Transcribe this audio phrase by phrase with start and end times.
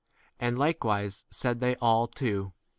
[0.39, 2.53] And likewise said they all too.